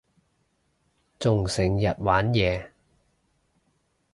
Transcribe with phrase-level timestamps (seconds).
[1.19, 2.71] 仲成日玩嘢